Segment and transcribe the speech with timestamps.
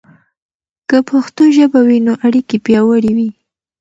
[0.89, 3.29] که پښتو ژبه وي، نو اړیکې پياوړي وي.